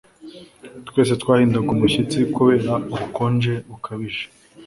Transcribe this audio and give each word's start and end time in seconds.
Twese 0.87 1.13
twahindaga 1.21 1.69
umushyitsi 1.75 2.19
kubera 2.35 2.71
ubukonje 2.93 3.53
bukabije 3.69 4.23